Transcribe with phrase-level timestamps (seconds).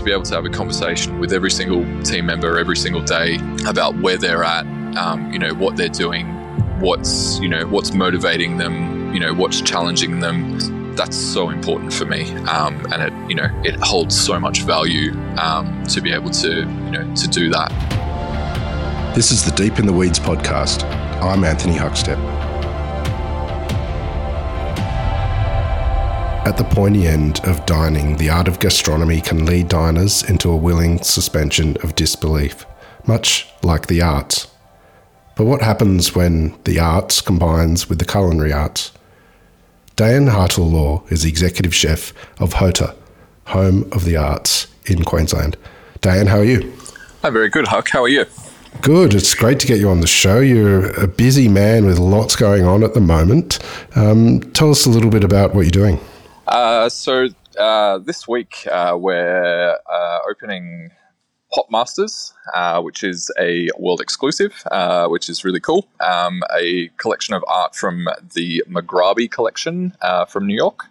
[0.00, 3.38] to be able to have a conversation with every single team member every single day
[3.66, 6.26] about where they're at, um, you know, what they're doing,
[6.80, 10.58] what's you know what's motivating them, you know, what's challenging them.
[10.96, 15.12] That's so important for me, um, and it you know it holds so much value
[15.38, 17.70] um, to be able to you know to do that.
[19.14, 20.84] This is the Deep in the Weeds podcast.
[21.22, 22.39] I'm Anthony Huckstep.
[26.50, 30.56] At the pointy end of dining, the art of gastronomy can lead diners into a
[30.56, 32.66] willing suspension of disbelief,
[33.06, 34.48] much like the arts.
[35.36, 38.90] But what happens when the arts combines with the culinary arts?
[39.94, 42.96] Dan Hartill-Law is the executive chef of HOTA,
[43.46, 45.56] Home of the Arts in Queensland.
[46.00, 46.76] Dan, how are you?
[47.22, 47.90] I'm very good, Huck.
[47.90, 48.26] How are you?
[48.80, 49.14] Good.
[49.14, 50.40] It's great to get you on the show.
[50.40, 53.60] You're a busy man with lots going on at the moment.
[53.94, 56.00] Um, tell us a little bit about what you're doing.
[56.50, 57.28] Uh, so
[57.60, 60.90] uh, this week uh, we're uh, opening
[61.54, 65.86] Pop Masters, uh, which is a world exclusive, uh, which is really cool.
[66.00, 69.94] Um, a collection of art from the Mugrabi collection
[70.28, 70.86] from New York.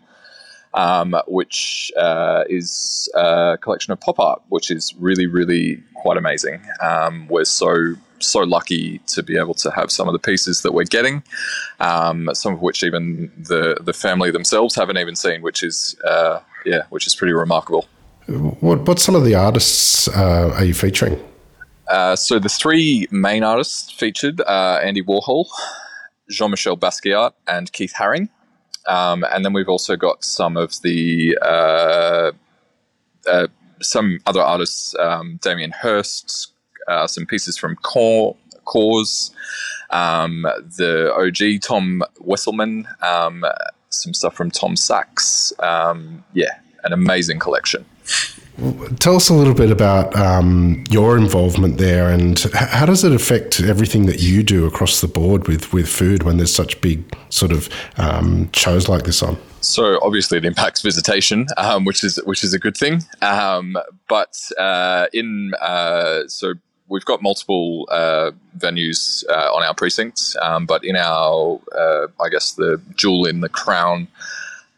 [0.72, 6.62] Um, which is a collection of pop art, which is really, really quite amazing.
[6.80, 10.74] Um, we're so so lucky to be able to have some of the pieces that
[10.74, 11.24] we're getting,
[11.80, 16.40] um, some of which even the the family themselves haven't even seen, which is uh,
[16.66, 17.88] yeah, which is pretty remarkable.
[18.28, 21.20] What what some of the artists uh, are you featuring?
[21.90, 25.48] Uh, so the three main artists featured are Andy Warhol,
[26.30, 28.30] Jean Michel Basquiat, and Keith Haring.
[28.88, 32.32] Um, and then we've also got some of the uh,
[33.28, 33.48] uh,
[33.82, 36.54] some other artists, um, Damien Hirst,
[36.90, 39.32] uh, some pieces from Core, KAWS,
[39.92, 40.44] um,
[40.78, 43.46] the OG Tom Wesselmann, um,
[43.90, 45.54] some stuff from Tom Sachs.
[45.60, 47.86] Um, yeah, an amazing collection.
[49.00, 53.62] Tell us a little bit about um, your involvement there, and how does it affect
[53.62, 57.54] everything that you do across the board with with food when there's such big sort
[57.54, 59.38] of um, shows like this on?
[59.62, 63.04] So obviously it impacts visitation, um, which is which is a good thing.
[63.22, 63.78] Um,
[64.10, 66.54] but uh, in uh, so
[66.90, 72.30] we've got multiple uh, venues uh, on our precincts, um, but in our, uh, I
[72.30, 74.08] guess, the jewel in the crown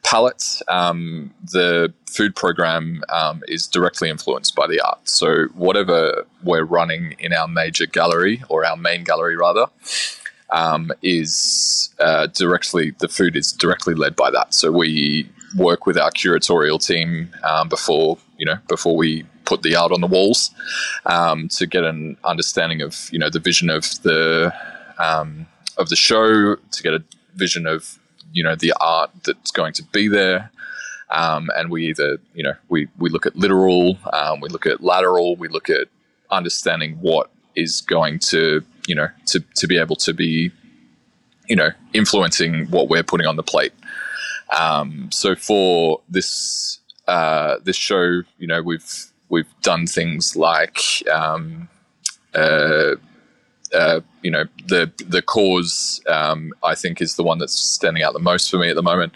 [0.04, 5.08] palette, um, the food program um, is directly influenced by the art.
[5.08, 9.66] So whatever we're running in our major gallery or our main gallery rather.
[10.54, 14.54] Um, is uh, directly the food is directly led by that.
[14.54, 19.76] So we work with our curatorial team um, before you know before we put the
[19.76, 20.52] art on the walls
[21.06, 24.54] um, to get an understanding of you know the vision of the
[24.98, 25.46] um,
[25.78, 27.04] of the show, to get a
[27.36, 28.00] vision of
[28.32, 30.50] you know the art that's going to be there.
[31.10, 34.82] Um, and we either you know we, we look at literal, um, we look at
[34.82, 35.88] lateral, we look at
[36.30, 40.52] understanding what is going to you know to, to be able to be
[41.50, 43.74] you know influencing what we're putting on the plate.
[44.58, 50.82] Um, so for this uh, this show, you know, we've we've done things like
[51.12, 51.70] um,
[52.36, 52.96] uh,
[53.74, 58.14] uh, you know the the KAWS um, I think is the one that's standing out
[58.14, 59.14] the most for me at the moment.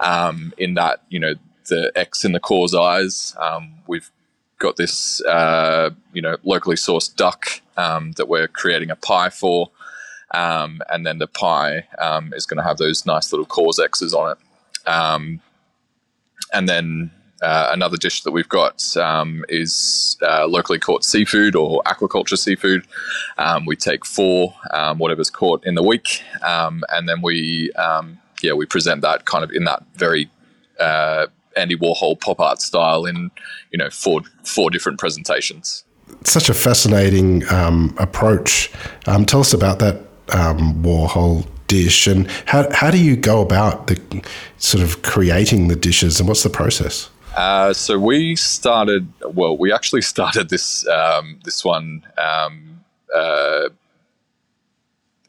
[0.00, 1.34] Um, in that you know
[1.68, 4.10] the X in the KAWS eyes, um, we've
[4.58, 9.70] got this uh, you know locally sourced duck um, that we're creating a pie for,
[10.32, 14.14] um, and then the pie um, is going to have those nice little KAWS X's
[14.14, 14.38] on it.
[16.52, 17.10] and then
[17.42, 22.86] uh, another dish that we've got um, is uh, locally caught seafood or aquaculture seafood.
[23.38, 28.18] Um, we take four, um, whatever's caught in the week, um, and then we um,
[28.42, 30.30] yeah we present that kind of in that very
[30.78, 33.30] uh, Andy Warhol pop art style in
[33.70, 35.84] you know four four different presentations.
[36.24, 38.70] Such a fascinating um, approach.
[39.04, 44.24] tell us about that Warhol dish and how, how do you go about the
[44.58, 47.08] sort of creating the dishes and what's the process?
[47.40, 49.10] Uh, so we started.
[49.24, 52.84] Well, we actually started this um, this one um,
[53.14, 53.70] uh,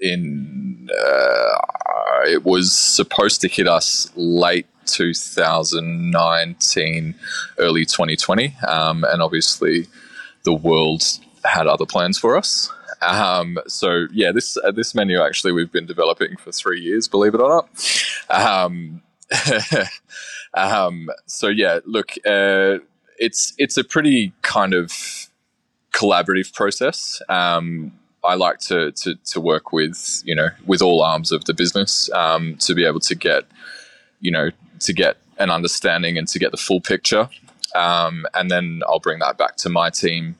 [0.01, 0.89] in.
[0.91, 1.55] Uh,
[2.25, 7.15] it was supposed to hit us late 2019,
[7.57, 9.87] early 2020, um, and obviously
[10.43, 11.03] the world
[11.45, 12.69] had other plans for us.
[13.01, 17.35] Um, so yeah, this uh, this menu actually we've been developing for three years, believe
[17.35, 17.69] it or not.
[18.29, 19.01] Um,
[20.53, 22.79] um, so yeah, look, uh,
[23.17, 24.91] it's it's a pretty kind of
[25.93, 27.21] collaborative process.
[27.29, 27.91] Um,
[28.23, 32.09] I like to, to to work with you know with all arms of the business
[32.13, 33.43] um, to be able to get
[34.19, 34.49] you know
[34.79, 37.29] to get an understanding and to get the full picture.
[37.75, 40.35] um, and then I'll bring that back to my team,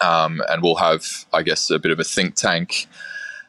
[0.00, 2.86] um, and we'll have, I guess, a bit of a think tank.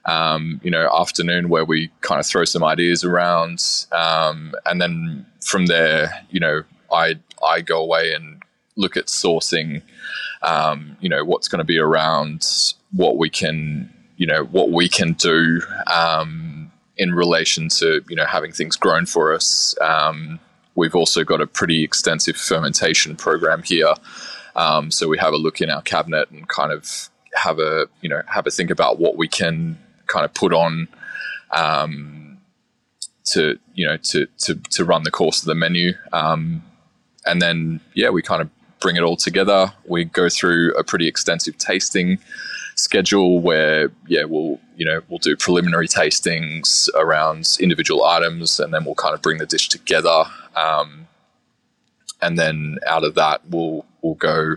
[0.05, 5.25] Um, you know, afternoon where we kind of throw some ideas around, um, and then
[5.45, 8.41] from there, you know, I I go away and
[8.75, 9.81] look at sourcing.
[10.41, 12.47] Um, you know, what's going to be around,
[12.93, 18.25] what we can, you know, what we can do um, in relation to you know
[18.25, 19.75] having things grown for us.
[19.81, 20.39] Um,
[20.75, 23.93] we've also got a pretty extensive fermentation program here,
[24.55, 28.09] um, so we have a look in our cabinet and kind of have a you
[28.09, 29.77] know have a think about what we can
[30.11, 30.87] kind of put on
[31.51, 32.37] um,
[33.25, 36.63] to you know to, to to run the course of the menu, um,
[37.25, 38.49] and then yeah, we kind of
[38.79, 39.73] bring it all together.
[39.85, 42.19] We go through a pretty extensive tasting
[42.75, 48.83] schedule where yeah we'll you know we'll do preliminary tastings around individual items and then
[48.85, 50.23] we'll kind of bring the dish together
[50.55, 51.07] um,
[52.21, 54.55] and then out of that we'll we'll go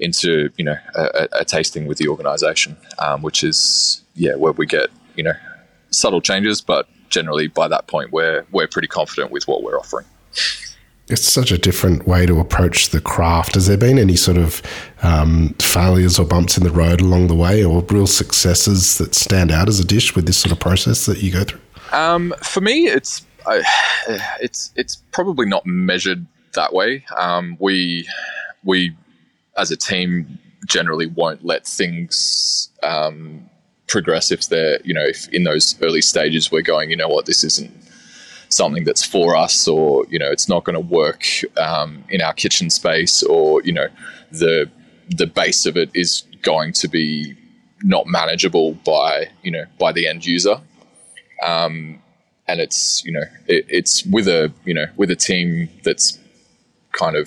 [0.00, 4.66] into you know a, a tasting with the organization um, which is yeah where we
[4.66, 5.34] get you know
[5.90, 10.06] subtle changes but generally by that point we're we're pretty confident with what we're offering
[11.10, 13.54] it's such a different way to approach the craft.
[13.54, 14.62] Has there been any sort of
[15.02, 19.50] um, failures or bumps in the road along the way, or real successes that stand
[19.50, 21.60] out as a dish with this sort of process that you go through?
[21.92, 23.60] Um, for me, it's uh,
[24.40, 27.04] it's it's probably not measured that way.
[27.16, 28.08] Um, we
[28.62, 28.94] we
[29.56, 33.48] as a team generally won't let things um,
[33.88, 37.26] progress if they're you know if in those early stages we're going you know what
[37.26, 37.72] this isn't
[38.48, 41.24] something that's for us or you know it's not going to work
[41.56, 43.88] um, in our kitchen space or you know
[44.30, 44.70] the
[45.08, 47.36] the base of it is going to be
[47.82, 50.56] not manageable by you know by the end user.
[51.44, 52.02] Um,
[52.46, 56.18] and it's you know it, it's with a you know with a team that's
[56.92, 57.26] kind of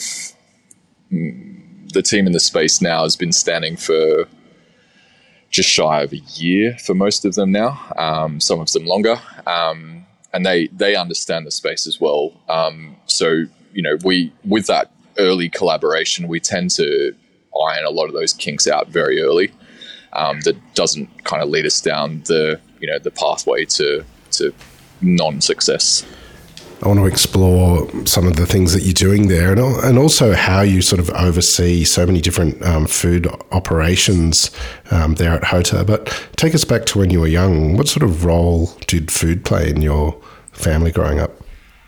[1.11, 1.62] mm,
[1.93, 4.27] the team in the space now has been standing for
[5.49, 9.19] just shy of a year for most of them now um, some of them longer
[9.47, 10.03] um,
[10.33, 12.33] and they they understand the space as well.
[12.49, 17.15] Um, so you know, we with that early collaboration, we tend to
[17.67, 19.51] iron a lot of those kinks out very early.
[20.13, 24.53] Um, that doesn't kind of lead us down the you know the pathway to to
[25.01, 26.05] non-success.
[26.83, 30.33] I want to explore some of the things that you're doing there, and, and also
[30.33, 34.51] how you sort of oversee so many different um, food operations
[34.91, 35.85] um, there at Hota.
[35.85, 37.77] But take us back to when you were young.
[37.77, 40.19] What sort of role did food play in your
[40.51, 41.31] family growing up?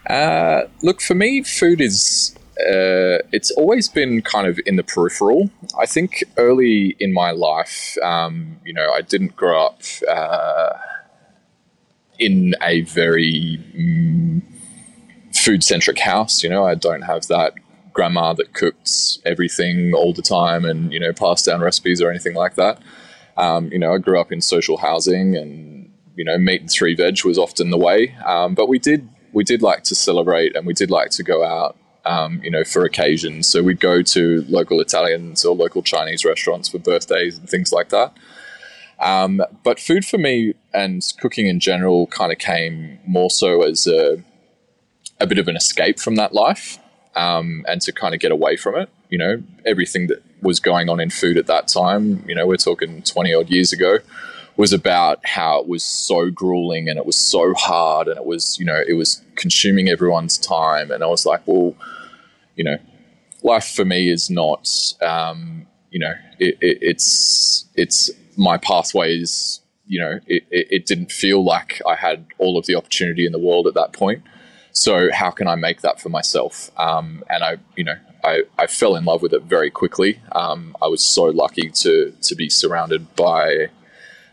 [0.09, 5.49] Uh, look, for me, food is uh, it's always been kind of in the peripheral.
[5.77, 10.69] I think early in my life, um, you know, I didn't grow up uh,
[12.17, 14.41] in a very mm,
[15.45, 16.43] food centric house.
[16.43, 17.53] You know, I don't have that
[17.93, 22.33] grandma that cooked everything all the time and you know passed down recipes or anything
[22.33, 22.81] like that.
[23.37, 26.95] Um, you know, I grew up in social housing, and you know, meat and three
[26.95, 28.15] veg was often the way.
[28.25, 31.45] Um, but we did we did like to celebrate, and we did like to go
[31.45, 31.77] out.
[32.07, 33.47] Um, you know, for occasions.
[33.47, 37.89] So we'd go to local Italians or local Chinese restaurants for birthdays and things like
[37.89, 38.13] that.
[38.99, 43.87] Um, but food for me and cooking in general kind of came more so as
[43.87, 44.23] a
[45.19, 46.77] a bit of an escape from that life
[47.15, 48.89] um, and to kind of get away from it.
[49.09, 52.57] You know, everything that was going on in food at that time, you know, we're
[52.57, 53.99] talking 20 odd years ago,
[54.57, 58.57] was about how it was so grueling and it was so hard and it was,
[58.59, 60.91] you know, it was consuming everyone's time.
[60.91, 61.75] And I was like, well,
[62.55, 62.77] you know,
[63.43, 64.69] life for me is not,
[65.01, 71.11] um, you know, it, it, it's, it's my pathway is, you know, it, it didn't
[71.11, 74.23] feel like I had all of the opportunity in the world at that point.
[74.75, 76.69] So how can I make that for myself?
[76.77, 80.19] Um, and I, you know, I, I fell in love with it very quickly.
[80.33, 83.69] Um, I was so lucky to to be surrounded by,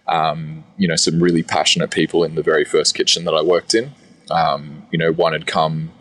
[0.09, 3.73] um, you know, some really passionate people in the very first kitchen that I worked
[3.73, 3.93] in.
[4.33, 5.93] Um, you know, one had come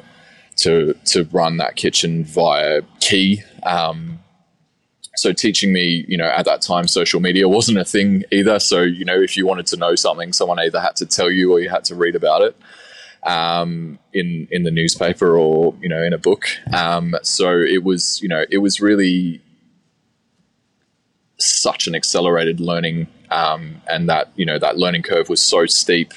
[0.58, 3.44] to to run that kitchen via Quay.
[3.62, 4.22] Um,
[5.18, 8.58] so teaching me, you know, at that time, social media wasn't a thing either.
[8.58, 11.52] So you know, if you wanted to know something, someone either had to tell you
[11.52, 12.56] or you had to read about it
[13.24, 16.46] um, in in the newspaper or you know in a book.
[16.74, 19.42] Um, so it was you know it was really
[21.38, 26.14] such an accelerated learning, um, and that you know that learning curve was so steep,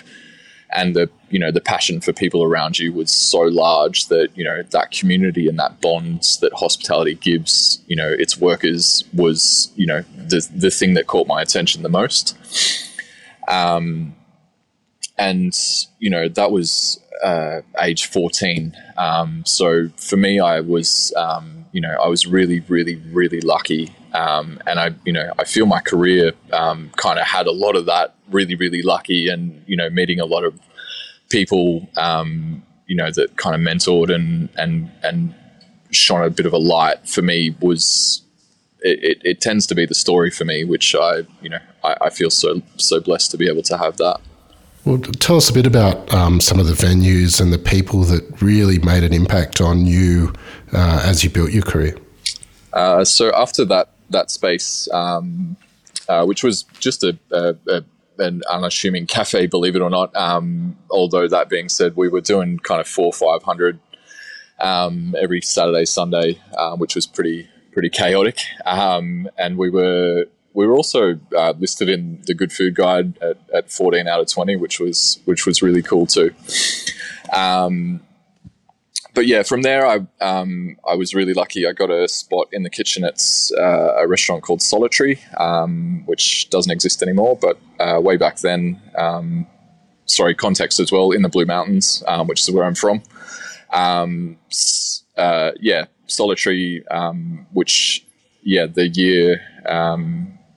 [0.70, 4.44] and the you know the passion for people around you was so large that you
[4.44, 9.86] know that community and that bonds that hospitality gives you know its workers was you
[9.86, 12.36] know the the thing that caught my attention the most.
[13.46, 14.14] Um,
[15.18, 15.54] and
[15.98, 21.80] you know that was uh, age 14 um, so for me i was um, you
[21.80, 23.92] know, I was really, really, really lucky.
[24.12, 27.74] Um, and I, you know, I feel my career um, kind of had a lot
[27.74, 30.56] of that really, really lucky and, you know, meeting a lot of
[31.30, 35.34] people, um, you know, that kind of mentored and, and, and
[35.90, 38.22] shone a bit of a light for me was,
[38.82, 41.96] it, it, it tends to be the story for me, which I, you know, I,
[42.02, 44.20] I feel so, so blessed to be able to have that.
[44.84, 48.42] Well, tell us a bit about um, some of the venues and the people that
[48.42, 50.34] really made an impact on you
[50.74, 51.96] uh, as you built your career.
[52.74, 55.56] Uh, so after that that space, um,
[56.08, 57.84] uh, which was just a, a, a,
[58.18, 60.14] an unassuming cafe, believe it or not.
[60.14, 63.78] Um, although that being said, we were doing kind of four five hundred
[64.60, 70.66] um, every Saturday Sunday, uh, which was pretty pretty chaotic, um, and we were we
[70.66, 74.56] were also uh, listed in the Good Food Guide at, at, 14 out of 20,
[74.56, 76.32] which was which was really cool too.
[77.32, 78.00] Um,
[79.14, 81.66] but yeah, from there, I um, I was really lucky.
[81.66, 83.20] I got a spot in the kitchen at
[83.56, 87.38] uh, a restaurant called Solitary, um, which doesn't exist anymore.
[87.40, 89.46] But uh, way back then, um,
[90.06, 93.02] sorry, context as well in the Blue Mountains, um, which is where I'm from.
[93.72, 94.36] Um,
[95.16, 98.04] uh, yeah, Solitary, um, which
[98.42, 99.40] yeah, the year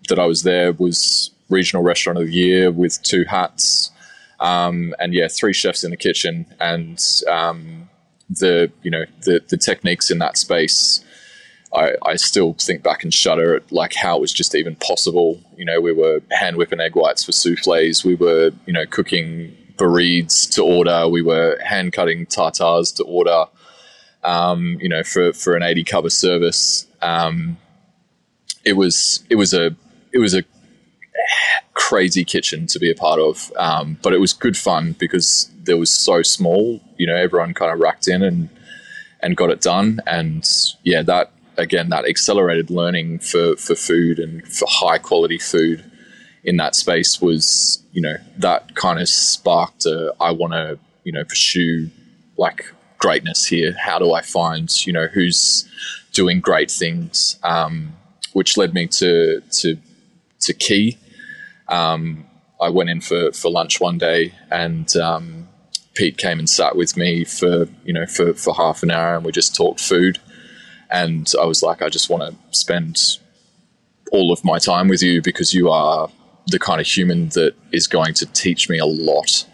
[0.08, 3.92] that I was there was regional restaurant of the year with two hats.
[4.40, 7.90] Um, and yeah, three chefs in the kitchen, and um,
[8.30, 11.04] the you know the the techniques in that space.
[11.74, 15.42] I, I still think back and shudder at like how it was just even possible.
[15.58, 18.06] You know, we were hand whipping egg whites for souffles.
[18.06, 21.08] We were you know cooking bereads to order.
[21.08, 23.46] We were hand cutting tartars to order.
[24.24, 26.86] Um, you know, for for an eighty cover service.
[27.02, 27.58] Um,
[28.66, 29.76] it was it was a
[30.14, 30.44] it was a
[31.74, 35.78] crazy kitchen to be a part of, um, but it was good fun because there
[35.78, 36.82] was so small.
[36.98, 38.50] You know, everyone kind of racked in and
[39.22, 40.48] and got it done, and
[40.84, 45.84] yeah, that again that accelerated learning for for food and for high quality food
[46.44, 51.12] in that space was you know that kind of sparked a, I want to you
[51.12, 51.90] know pursue
[52.38, 53.76] like greatness here.
[53.80, 55.70] How do I find you know who's
[56.14, 57.38] doing great things?
[57.44, 57.94] Um,
[58.34, 59.78] which led me to to
[60.42, 60.98] to Quay.
[61.68, 62.26] Um,
[62.60, 65.48] I went in for, for lunch one day and um,
[65.94, 69.26] Pete came and sat with me for you know for, for half an hour and
[69.26, 70.20] we just talked food.
[70.90, 72.98] And I was like I just want to spend
[74.12, 76.10] all of my time with you because you are
[76.48, 79.46] the kind of human that is going to teach me a lot.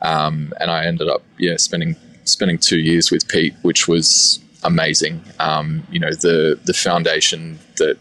[0.00, 5.22] Um, and I ended up yeah spending spending two years with Pete which was amazing.
[5.38, 7.96] Um, you know the the foundation that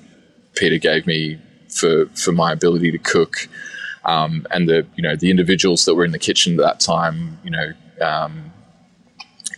[0.56, 1.40] Peter gave me
[1.74, 3.48] for for my ability to cook,
[4.06, 7.40] um, and the you know the individuals that were in the kitchen at that time,
[7.44, 7.74] you know.
[8.02, 8.52] Um,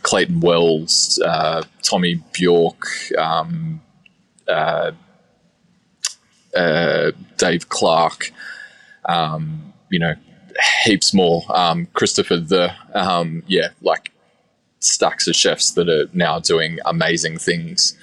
[0.02, 2.86] Clayton Wells, uh, Tommy Bjork,
[3.18, 3.82] um,
[4.48, 4.92] uh,
[6.56, 8.32] uh, Dave Clark,
[9.06, 10.14] um, you know,
[10.84, 11.44] heaps more.
[11.50, 14.12] Um, Christopher, the um, yeah, like
[14.80, 17.98] stacks of chefs that are now doing amazing things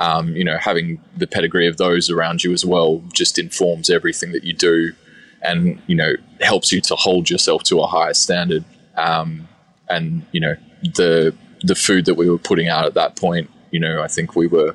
[0.00, 4.32] um, you know, having the pedigree of those around you as well just informs everything
[4.32, 4.92] that you do
[5.42, 8.64] and, you know, helps you to hold yourself to a higher standard.
[8.96, 9.46] Um,
[9.88, 13.78] and, you know, the, the food that we were putting out at that point, you
[13.78, 14.74] know, I think we were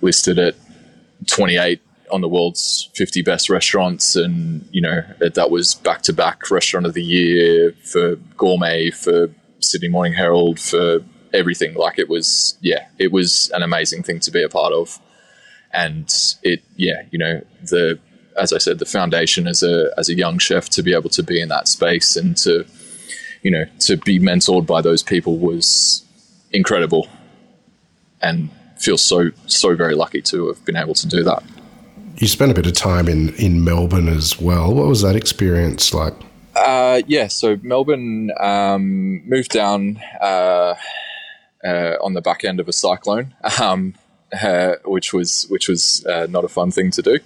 [0.00, 0.54] listed at
[1.26, 6.50] 28 on the world's 50 best restaurants and you know that was back to back
[6.50, 9.28] restaurant of the year for gourmet for
[9.60, 11.74] sydney morning herald for everything.
[11.74, 14.98] Like it was, yeah, it was an amazing thing to be a part of.
[15.72, 17.98] And it, yeah, you know, the,
[18.36, 21.22] as I said, the foundation as a, as a young chef to be able to
[21.22, 22.64] be in that space and to,
[23.42, 26.04] you know, to be mentored by those people was
[26.52, 27.08] incredible
[28.20, 31.42] and feel so, so very lucky to have been able to do that.
[32.16, 34.74] You spent a bit of time in, in Melbourne as well.
[34.74, 36.14] What was that experience like?
[36.54, 40.74] Uh, yeah, so Melbourne um, moved down uh,
[41.64, 43.94] uh, on the back end of a cyclone, um,
[44.32, 47.18] uh, which was which was uh, not a fun thing to do.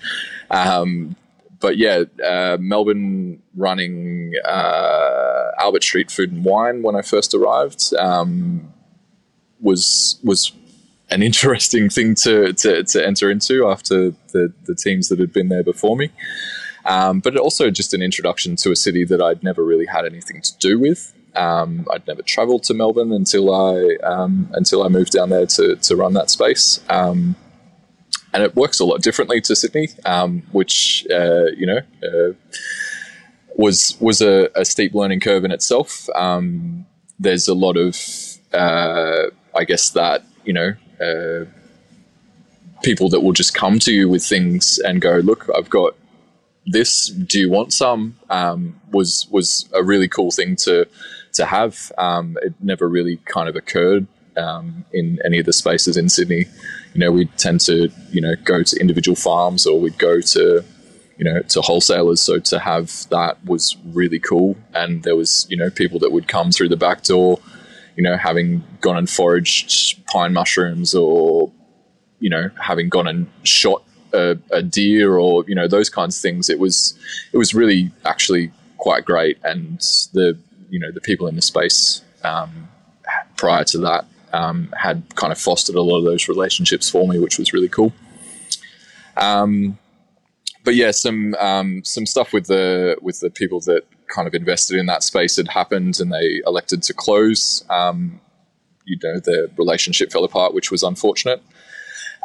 [0.50, 1.16] Um,
[1.60, 7.94] but yeah, uh, Melbourne running uh, Albert Street Food and Wine when I first arrived
[7.94, 8.72] um,
[9.60, 10.52] was was
[11.10, 15.48] an interesting thing to, to, to, enter into after the, the teams that had been
[15.48, 16.10] there before me.
[16.86, 20.42] Um, but also just an introduction to a city that I'd never really had anything
[20.42, 21.13] to do with.
[21.36, 25.76] Um, I'd never travelled to Melbourne until I um, until I moved down there to,
[25.76, 26.80] to run that space.
[26.88, 27.36] Um,
[28.32, 32.32] and it works a lot differently to Sydney, um, which uh, you know uh,
[33.56, 36.08] was was a, a, steep learning curve in itself.
[36.14, 36.86] Um,
[37.18, 37.96] there's a lot of
[38.52, 41.44] uh, I guess that you know uh,
[42.82, 45.94] people that will just come to you with things and go, look, I've got
[46.66, 47.06] this.
[47.08, 48.16] Do you want some?
[48.30, 50.86] Um, was was a really cool thing to
[51.34, 51.92] to have.
[51.98, 56.46] Um, it never really kind of occurred um, in any of the spaces in Sydney.
[56.94, 60.64] You know, we tend to you know go to individual farms or we'd go to
[61.18, 62.20] you know to wholesalers.
[62.20, 64.56] So to have that was really cool.
[64.74, 67.38] And there was you know people that would come through the back door.
[67.96, 71.52] You know, having gone and foraged pine mushrooms or
[72.18, 76.22] you know having gone and shot a, a, deer or you know those kinds of
[76.22, 76.48] things.
[76.48, 76.98] It was
[77.32, 79.78] it was really actually quite great, and
[80.12, 80.38] the
[80.74, 82.68] you know the people in the space um,
[83.36, 87.16] prior to that um, had kind of fostered a lot of those relationships for me,
[87.20, 87.92] which was really cool.
[89.16, 89.78] Um,
[90.64, 94.76] but yeah, some um, some stuff with the with the people that kind of invested
[94.76, 97.64] in that space had happened, and they elected to close.
[97.70, 98.20] Um,
[98.84, 101.40] you know, the relationship fell apart, which was unfortunate.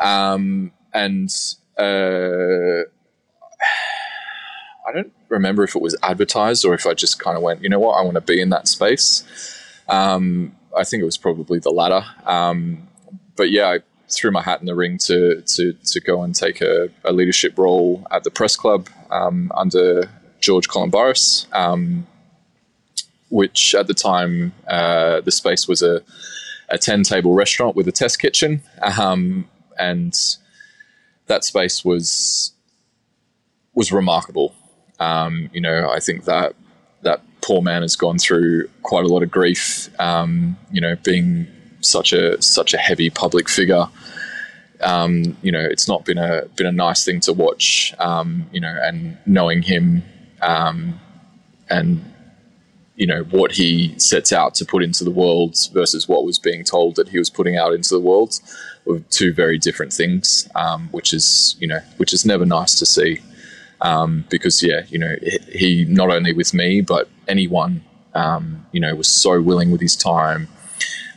[0.02, 1.30] Um, and
[1.78, 2.90] uh,
[4.90, 7.70] I don't remember if it was advertised or if I just kind of went, you
[7.70, 9.24] know what, I want to be in that space.
[9.88, 12.04] Um, I think it was probably the latter.
[12.26, 12.88] Um,
[13.36, 13.80] but yeah, I
[14.10, 17.58] threw my hat in the ring to to, to go and take a, a leadership
[17.58, 22.08] role at the press club um, under George Calombaris, um,
[23.30, 26.02] which at the time uh, the space was a,
[26.70, 28.64] a 10 table restaurant with a test kitchen.
[28.82, 30.18] Um, and
[31.28, 32.54] that space was
[33.74, 34.54] was remarkable.
[35.00, 36.56] Um, you know, I think that
[37.02, 39.90] that poor man has gone through quite a lot of grief.
[40.00, 41.48] Um, you know, being
[41.82, 43.86] such a such a heavy public figure.
[44.82, 47.94] Um, you know, it's not been a been a nice thing to watch.
[48.00, 50.04] Um, you know, and knowing him
[50.42, 51.00] um,
[51.70, 52.04] and
[52.96, 56.64] you know what he sets out to put into the world versus what was being
[56.64, 58.40] told that he was putting out into the world
[58.86, 62.86] were two very different things, um, which is you know which is never nice to
[62.86, 63.20] see.
[63.82, 65.16] Um, because yeah, you know
[65.52, 69.96] he not only with me but anyone um, you know was so willing with his
[69.96, 70.48] time,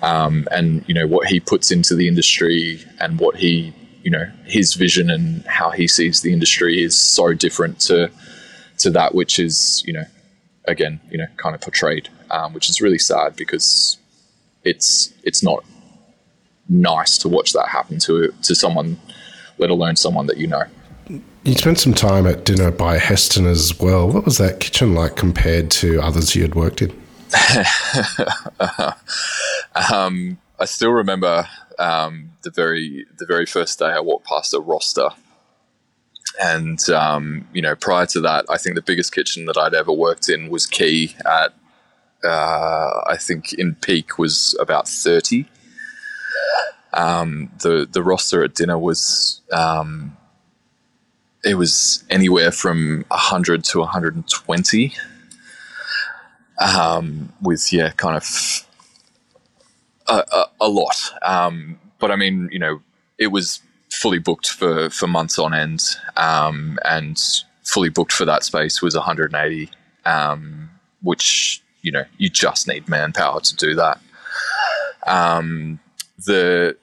[0.00, 3.72] um, and you know what he puts into the industry and what he
[4.02, 8.10] you know his vision and how he sees the industry is so different to
[8.78, 10.04] to that which is you know
[10.66, 13.98] again, you know, kind of portrayed, um, which is really sad because
[14.64, 15.64] it's it's not
[16.68, 18.98] nice to watch that happen to to someone,
[19.58, 20.64] let alone someone that you know.
[21.44, 24.08] You spent some time at dinner by Heston as well.
[24.08, 26.90] What was that kitchen like compared to others you had worked in?
[29.92, 34.60] um, I still remember um, the very the very first day I walked past a
[34.60, 35.08] roster
[36.40, 39.92] and um, you know, prior to that, I think the biggest kitchen that I'd ever
[39.92, 41.52] worked in was Quay at
[42.24, 45.46] uh, I think in peak was about thirty.
[46.94, 50.16] Um, the the roster at dinner was um,
[51.44, 54.94] it was anywhere from hundred to one hundred and twenty.
[56.58, 58.66] Um, with yeah, kind of
[60.08, 60.96] a, a, a lot.
[61.22, 62.80] Um, but I mean, you know,
[63.18, 65.82] it was fully booked for for months on end,
[66.16, 67.18] um, and
[67.64, 69.70] fully booked for that space was 180,
[70.04, 70.70] um,
[71.02, 74.00] which you know you just need manpower to do that.
[75.06, 75.80] Um,
[76.26, 76.76] the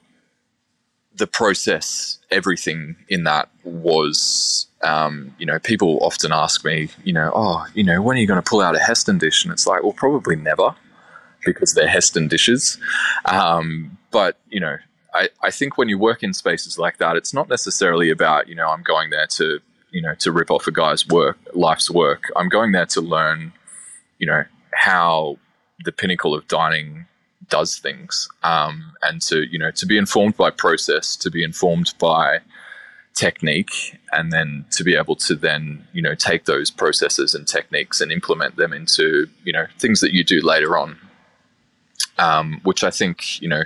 [1.20, 7.30] the process, everything in that was, um, you know, people often ask me, you know,
[7.34, 9.44] oh, you know, when are you going to pull out a Heston dish?
[9.44, 10.74] And it's like, well, probably never,
[11.44, 12.78] because they're Heston dishes.
[13.26, 14.76] Um, but you know,
[15.14, 18.54] I, I think when you work in spaces like that, it's not necessarily about, you
[18.54, 22.24] know, I'm going there to, you know, to rip off a guy's work, life's work.
[22.36, 23.52] I'm going there to learn,
[24.18, 25.36] you know, how
[25.84, 27.06] the pinnacle of dining
[27.50, 31.92] does things um, and to, you know, to be informed by process, to be informed
[31.98, 32.40] by
[33.14, 38.00] technique and then to be able to then you know take those processes and techniques
[38.00, 40.96] and implement them into you know things that you do later on
[42.18, 43.64] um, which i think you know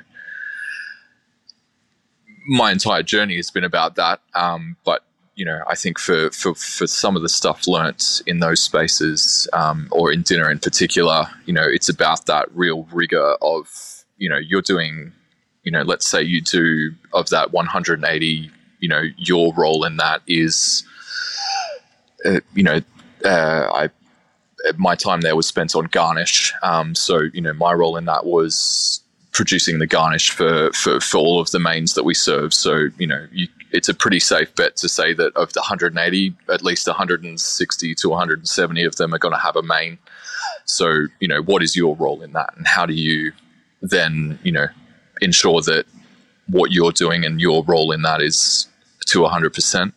[2.47, 4.20] my entire journey has been about that.
[4.35, 5.05] Um, but
[5.37, 9.49] you know, I think for, for, for some of the stuff learnt in those spaces,
[9.53, 14.29] um, or in dinner in particular, you know, it's about that real rigor of, you
[14.29, 15.12] know, you're doing,
[15.64, 20.23] you know, let's say you do of that 180, you know, your role in that
[20.27, 20.85] is,
[22.25, 22.81] uh, you know,
[23.25, 23.90] uh, I,
[24.77, 26.53] my time there was spent on garnish.
[26.62, 29.01] Um, so, you know, my role in that was
[29.33, 32.55] producing the garnish for, for, for all of the mains that we serve.
[32.55, 36.34] So, you know, you, it's a pretty safe bet to say that of the 180,
[36.48, 39.98] at least 160 to 170 of them are going to have a main.
[40.64, 42.54] So, you know, what is your role in that?
[42.56, 43.32] And how do you
[43.82, 44.68] then, you know,
[45.20, 45.87] ensure that
[46.46, 48.68] what you're doing and your role in that is
[49.06, 49.92] to 100%.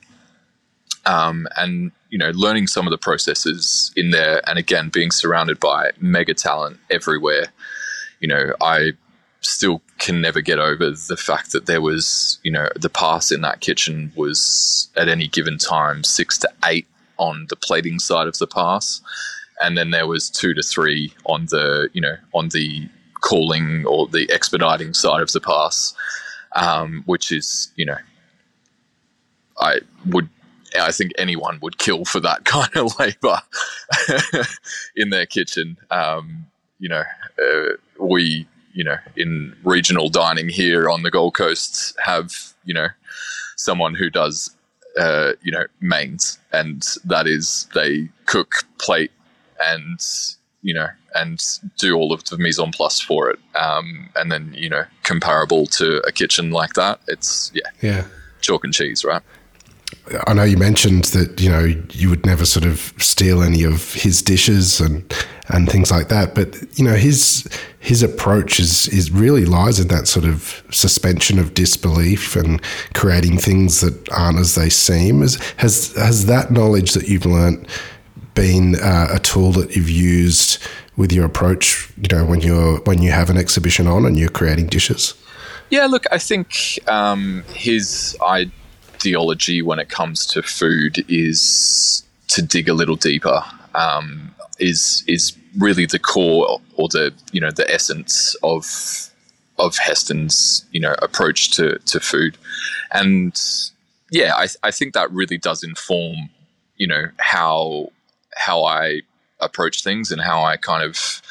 [1.05, 5.59] Um, and you know, learning some of the processes in there, and again, being surrounded
[5.59, 7.47] by mega talent everywhere.
[8.21, 8.93] You know, I
[9.41, 13.41] still can never get over the fact that there was, you know, the pass in
[13.41, 18.37] that kitchen was at any given time six to eight on the plating side of
[18.37, 19.01] the pass,
[19.61, 22.87] and then there was two to three on the, you know, on the
[23.21, 25.93] calling or the expediting side of the pass,
[26.55, 27.97] um, which is, you know,
[29.59, 30.29] I would
[30.79, 33.41] I think anyone would kill for that kind of labor
[34.95, 35.77] in their kitchen.
[35.91, 36.47] Um,
[36.79, 37.03] you know,
[37.41, 42.31] uh, we, you know, in regional dining here on the Gold Coast have,
[42.63, 42.87] you know,
[43.55, 44.55] someone who does,
[44.99, 49.11] uh, you know, mains, and that is they cook, plate,
[49.59, 49.99] and
[50.61, 51.43] you know, and
[51.79, 53.39] do all of the mise en place for it.
[53.55, 58.05] Um, and then, you know, comparable to a kitchen like that, it's yeah, yeah,
[58.41, 59.23] chalk and cheese, right?
[60.27, 63.93] I know you mentioned that you know you would never sort of steal any of
[63.93, 65.11] his dishes and
[65.49, 67.47] and things like that, but you know his
[67.79, 72.61] his approach is is really lies in that sort of suspension of disbelief and
[72.93, 75.21] creating things that aren't as they seem.
[75.21, 77.67] Has has has that knowledge that you've learnt
[78.33, 80.61] been uh, a tool that you've used
[80.97, 81.89] with your approach?
[81.97, 85.13] You know when you're when you have an exhibition on and you're creating dishes.
[85.69, 92.69] Yeah, look, I think um, his ideology when it comes to food is to dig
[92.69, 93.43] a little deeper.
[93.75, 99.09] Um, is is really the core or the you know the essence of
[99.59, 102.37] of Heston's you know approach to to food,
[102.91, 103.39] and
[104.11, 106.29] yeah, I I think that really does inform
[106.75, 107.91] you know how
[108.35, 109.01] how I
[109.39, 111.21] approach things and how I kind of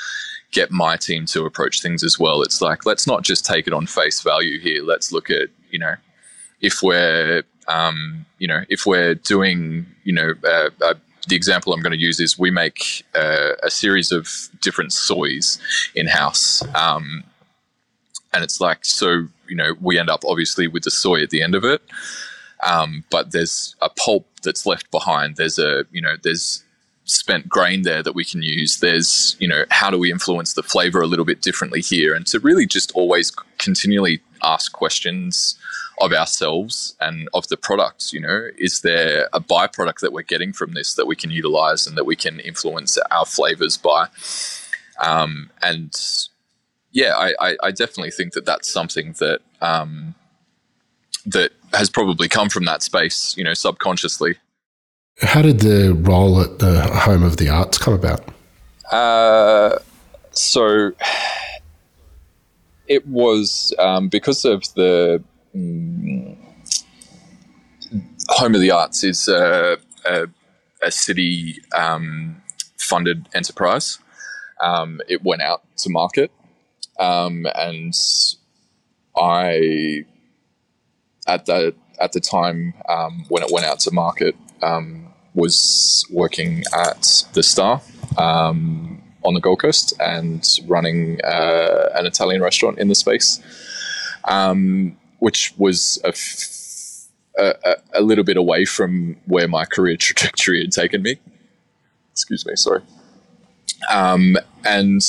[0.53, 2.43] get my team to approach things as well.
[2.43, 4.83] It's like let's not just take it on face value here.
[4.83, 5.95] Let's look at you know
[6.61, 10.95] if we're um, you know, if we're doing, you know, uh,
[11.29, 14.29] the example I'm going to use is we make uh, a series of
[14.61, 15.59] different soys
[15.95, 16.63] in house.
[16.75, 17.25] Um,
[18.33, 21.43] and it's like, so, you know, we end up obviously with the soy at the
[21.43, 21.83] end of it.
[22.67, 25.37] Um, but there's a pulp that's left behind.
[25.37, 26.65] There's a, you know, there's
[27.07, 28.81] spent grain there that we can use.
[28.81, 32.15] There's, you know, how do we influence the flavor a little bit differently here?
[32.15, 35.57] And to really just always continually ask questions
[36.01, 38.13] of ourselves and of the products.
[38.13, 41.87] You know, is there a byproduct that we're getting from this that we can utilize
[41.87, 44.09] and that we can influence our flavors by?
[45.03, 45.95] Um, and
[46.93, 50.15] yeah, I, I, I, definitely think that that's something that um,
[51.27, 53.37] that has probably come from that space.
[53.37, 54.37] You know, subconsciously.
[55.23, 58.23] How did the role at the Home of the Arts come about?
[58.91, 59.79] Uh,
[60.33, 60.93] so
[62.87, 65.23] it was um, because of the
[65.55, 66.37] um,
[68.29, 70.27] Home of the Arts is a, a,
[70.83, 72.43] a city um,
[72.79, 73.99] funded enterprise.
[74.61, 76.31] Um, it went out to market,
[77.01, 77.95] um, and
[79.17, 80.05] I
[81.27, 84.35] at the at the time um, when it went out to market
[85.37, 87.81] was working at the Star
[88.19, 93.41] um, on the Gold Coast and running uh, an Italian restaurant in the space.
[94.25, 100.61] Um, which was a, f- a, a little bit away from where my career trajectory
[100.61, 101.19] had taken me.
[102.13, 102.83] Excuse me, sorry.
[103.91, 105.03] Um, and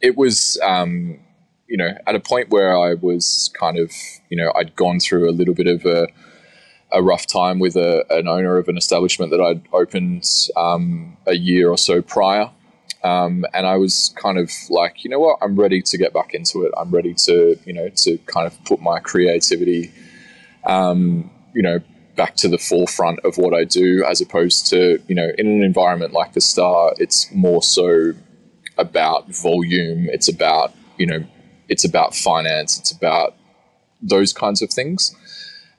[0.00, 1.18] it was, um,
[1.66, 3.90] you know, at a point where I was kind of,
[4.30, 6.08] you know, I'd gone through a little bit of a,
[6.92, 10.24] a rough time with a, an owner of an establishment that I'd opened
[10.56, 12.50] um, a year or so prior.
[13.02, 16.32] Um, and I was kind of like, you know what, I'm ready to get back
[16.32, 16.72] into it.
[16.78, 19.92] I'm ready to, you know, to kind of put my creativity,
[20.64, 21.80] um, you know,
[22.16, 25.62] back to the forefront of what I do, as opposed to, you know, in an
[25.62, 28.12] environment like the Star, it's more so
[28.78, 30.08] about volume.
[30.08, 31.26] It's about, you know,
[31.68, 32.78] it's about finance.
[32.78, 33.34] It's about
[34.00, 35.14] those kinds of things,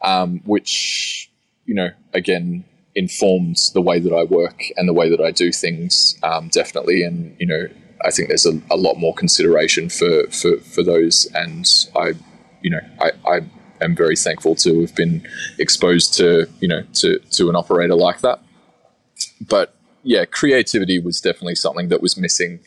[0.05, 1.29] um, which,
[1.65, 2.63] you know, again,
[2.95, 7.03] informs the way that I work and the way that I do things, um, definitely.
[7.03, 7.67] And you know,
[8.05, 12.13] I think there's a, a, lot more consideration for, for for those, and I,
[12.61, 13.41] you know, I, I
[13.81, 15.27] am very thankful to have been
[15.59, 18.39] exposed to you know to to an operator like that.
[19.41, 22.59] But yeah, creativity was definitely something that was missing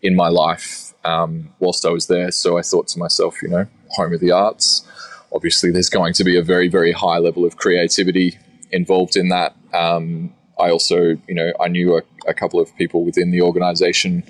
[0.00, 2.30] in my life um, whilst I was there.
[2.30, 4.84] So I thought to myself, you know, home of the arts.
[5.32, 8.38] Obviously, there's going to be a very, very high level of creativity
[8.70, 9.54] involved in that.
[9.72, 14.24] Um, I also, you know, I knew a, a, couple of people within the organization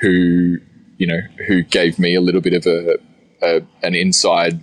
[0.00, 0.58] who,
[0.98, 2.98] you know, who gave me a little bit of a,
[3.42, 4.62] a an inside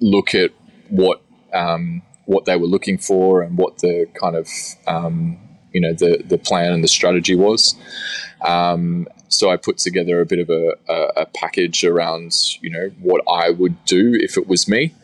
[0.00, 0.52] look at
[0.88, 4.48] what um, what they were looking for and what the kind of
[4.86, 5.38] um,
[5.72, 7.74] you know the the plan and the strategy was.
[8.42, 12.90] Um, so I put together a bit of a, a, a, package around you know
[13.00, 14.94] what I would do if it was me,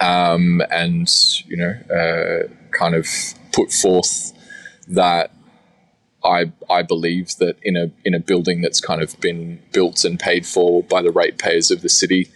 [0.00, 1.08] um, and
[1.46, 3.06] you know uh, kind of
[3.52, 4.32] put forth
[4.88, 5.30] that
[6.24, 10.18] I I believe that in a in a building that's kind of been built and
[10.18, 12.28] paid for by the ratepayers of the city,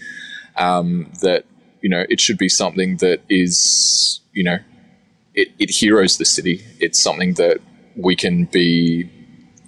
[0.57, 1.45] um, that
[1.83, 4.59] you know it should be something that is you know
[5.35, 6.63] it, it heroes the city.
[6.79, 7.59] It's something that
[7.97, 9.11] we can be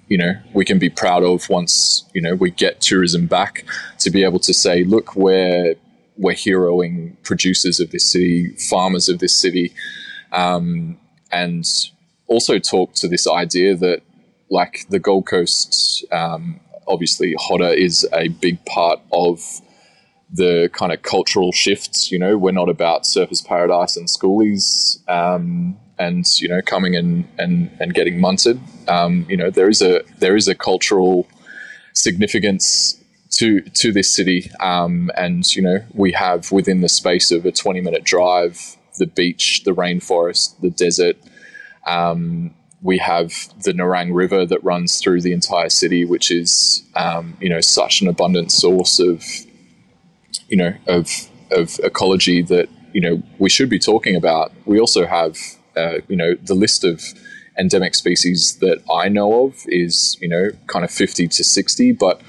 [0.07, 3.65] you know we can be proud of once you know we get tourism back
[3.99, 5.75] to be able to say look we're
[6.17, 9.73] we're heroing producers of this city farmers of this city
[10.31, 10.97] um,
[11.31, 11.65] and
[12.27, 14.01] also talk to this idea that
[14.49, 19.61] like the Gold Coast, um, obviously HOTA is a big part of
[20.31, 22.11] the kind of cultural shifts.
[22.11, 27.27] You know, we're not about surfers paradise and schoolies, um, and you know, coming and
[27.37, 28.59] and and getting munted.
[28.89, 31.27] Um, you know, there is a there is a cultural
[31.93, 32.99] significance
[33.37, 37.51] to to this city, um, and you know, we have within the space of a
[37.51, 41.17] twenty minute drive the beach, the rainforest, the desert.
[41.85, 43.31] Um, we have
[43.63, 48.01] the Nerang River that runs through the entire city, which is um, you know such
[48.01, 49.23] an abundant source of
[50.47, 51.09] you know of
[51.51, 54.51] of ecology that you know we should be talking about.
[54.65, 55.37] We also have
[55.75, 57.01] uh, you know the list of
[57.57, 62.21] endemic species that I know of is you know kind of fifty to sixty, but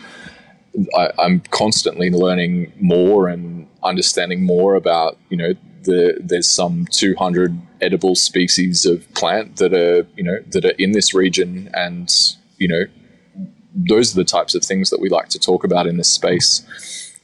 [0.96, 7.56] I, I'm constantly learning more and understanding more about you know the, there's some 200
[7.80, 12.10] edible species of plant that are you know that are in this region, and
[12.58, 12.84] you know
[13.74, 16.62] those are the types of things that we like to talk about in this space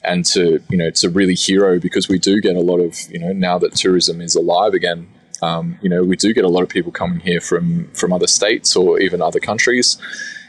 [0.02, 3.18] and to you know to really hero because we do get a lot of you
[3.18, 5.08] know now that tourism is alive again
[5.42, 8.26] um, you know we do get a lot of people coming here from from other
[8.26, 9.98] states or even other countries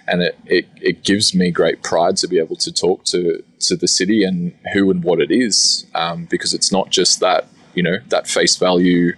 [0.08, 3.76] and it, it, it gives me great pride to be able to talk to to
[3.76, 7.84] the city and who and what it is um, because it's not just that you
[7.84, 9.14] know that face value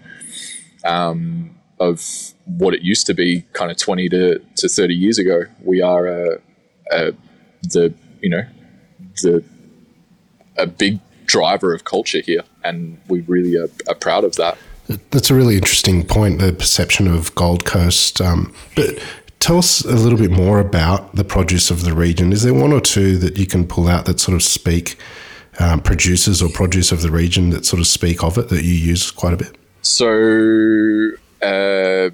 [0.84, 5.44] um, of what it used to be kind of 20 to, to 30 years ago.
[5.64, 6.38] We are uh,
[6.92, 7.12] uh,
[7.62, 8.46] the you know
[9.22, 9.44] the
[10.58, 14.58] a big driver of culture here and we really are, are proud of that.
[15.10, 19.02] That's a really interesting point the perception of gold coast um, but
[19.44, 22.72] tell us a little bit more about the produce of the region is there one
[22.72, 24.98] or two that you can pull out that sort of speak
[25.60, 28.74] um, producers or produce of the region that sort of speak of it that you
[28.74, 29.58] use quite a bit?
[29.82, 32.10] So, uh,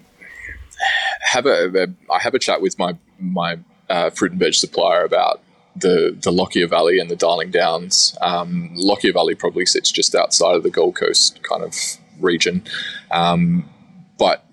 [1.21, 5.05] have a, a I have a chat with my my uh, fruit and veg supplier
[5.05, 5.41] about
[5.75, 8.17] the the Lockyer Valley and the Darling Downs.
[8.21, 11.75] Um, Lockyer Valley probably sits just outside of the Gold Coast kind of
[12.19, 12.63] region,
[13.11, 13.69] um,
[14.17, 14.45] but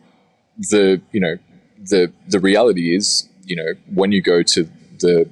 [0.58, 1.38] the you know
[1.88, 4.68] the the reality is you know when you go to
[4.98, 5.28] the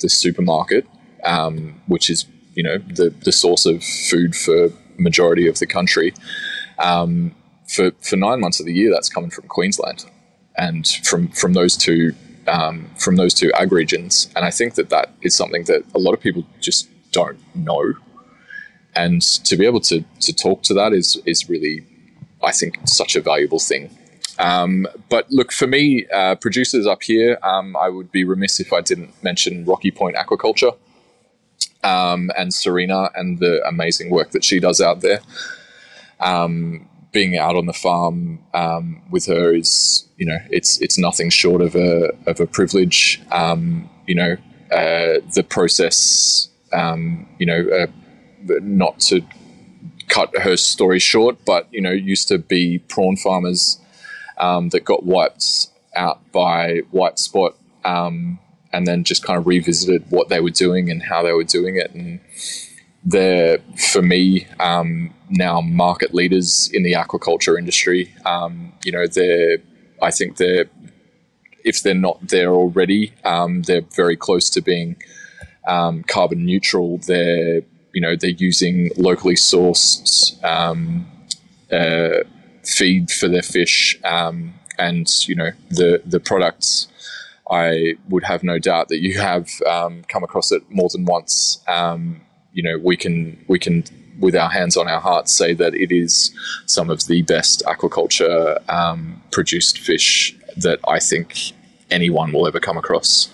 [0.00, 0.86] the supermarket,
[1.24, 6.14] um, which is you know the the source of food for majority of the country.
[6.78, 7.34] Um,
[7.68, 10.04] for for nine months of the year, that's coming from Queensland,
[10.56, 12.14] and from from those two
[12.46, 14.28] um, from those two ag regions.
[14.36, 17.94] And I think that that is something that a lot of people just don't know.
[18.94, 21.84] And to be able to to talk to that is is really,
[22.42, 23.90] I think, such a valuable thing.
[24.38, 28.72] Um, but look, for me, uh, producers up here, um, I would be remiss if
[28.72, 30.76] I didn't mention Rocky Point Aquaculture
[31.82, 35.20] um, and Serena and the amazing work that she does out there.
[36.20, 41.30] Um, being out on the farm um, with her is, you know, it's it's nothing
[41.30, 43.22] short of a of a privilege.
[43.32, 44.36] Um, you know,
[44.70, 47.86] uh, the process, you know, uh,
[48.60, 49.22] not to
[50.08, 53.78] cut her story short, but you know, used to be prawn farmers
[54.38, 58.38] um, that got wiped out by white spot um,
[58.72, 61.76] and then just kind of revisited what they were doing and how they were doing
[61.76, 61.92] it.
[61.94, 62.20] And
[63.04, 68.14] they're, for me, um, now market leaders in the aquaculture industry.
[68.24, 69.58] Um, you know, they're,
[70.02, 70.66] I think they're,
[71.64, 74.96] if they're not there already, um, they're very close to being
[75.66, 76.98] um, carbon neutral.
[76.98, 80.36] They're, you know, they're using locally sourced
[81.72, 82.24] uh,
[82.66, 83.98] feed for their fish.
[84.04, 86.88] Um, and you know the the products
[87.50, 91.62] I would have no doubt that you have um, come across it more than once.
[91.68, 93.84] Um, you know, we can we can
[94.18, 98.58] with our hands on our hearts say that it is some of the best aquaculture
[98.70, 101.52] um, produced fish that I think
[101.90, 103.28] anyone will ever come across.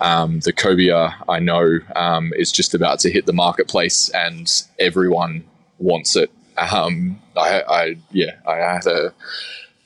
[0.00, 5.44] Um, the cobia, I know, um, is just about to hit the marketplace, and everyone
[5.78, 6.30] wants it.
[6.58, 9.12] Um, I, I, yeah, I had a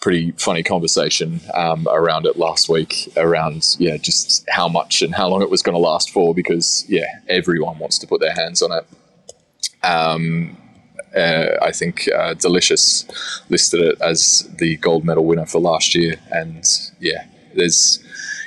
[0.01, 5.29] pretty funny conversation um, around it last week around yeah just how much and how
[5.29, 8.63] long it was going to last for because yeah everyone wants to put their hands
[8.63, 8.87] on it.
[9.85, 10.57] Um,
[11.15, 13.05] uh, I think uh, Delicious
[13.49, 16.65] listed it as the gold medal winner for last year, and
[17.01, 18.03] yeah, there's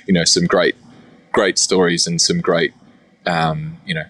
[0.07, 0.75] you know some great
[1.31, 2.73] great stories and some great
[3.25, 4.05] um, you know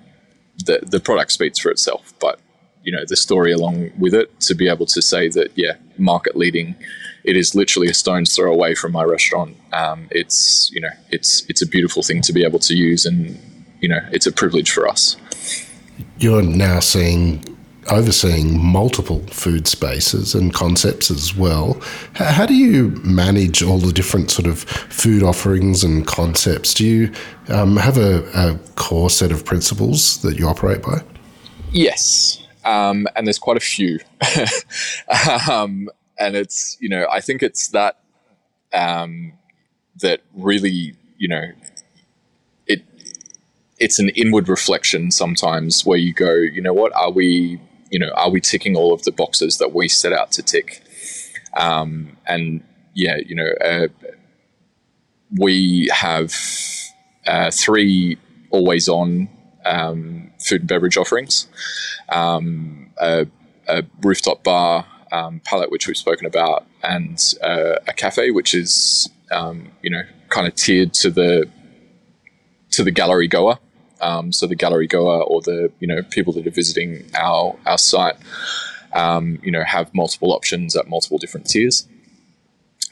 [0.66, 2.40] the the product speaks for itself, but
[2.84, 6.36] you know the story along with it to be able to say that yeah market
[6.36, 6.76] leading
[7.24, 11.46] it is literally a stone's throw away from my restaurant um, it's you know it's
[11.50, 13.40] it's a beautiful thing to be able to use and
[13.80, 15.18] you know it's a privilege for us
[16.18, 17.44] you're now seeing
[17.90, 21.80] overseeing multiple food spaces and concepts as well.
[22.16, 26.74] How do you manage all the different sort of food offerings and concepts?
[26.74, 27.12] Do you
[27.50, 31.02] um, have a, a, core set of principles that you operate by?
[31.72, 34.00] Yes, um, and there's quite a few.
[35.50, 38.00] um, and it's you know I think it's that
[38.74, 39.34] um,
[40.02, 41.52] that really you know
[42.68, 42.84] it
[43.80, 48.10] it's an inward reflection sometimes where you go you know what are we you know
[48.16, 50.84] are we ticking all of the boxes that we set out to tick
[51.58, 53.88] um, and yeah you know uh,
[55.38, 56.34] we have
[57.28, 58.18] uh, three
[58.50, 59.30] always on
[59.66, 61.48] um, food and beverage offerings
[62.10, 63.28] um, a,
[63.68, 69.10] a, rooftop bar um, palette, which we've spoken about, and uh, a cafe, which is
[69.32, 71.50] um, you know kind of tiered to the
[72.72, 73.60] to the gallery goer.
[74.02, 77.78] Um, so the gallery goer or the you know people that are visiting our our
[77.78, 78.16] site,
[78.94, 81.88] um, you know, have multiple options at multiple different tiers.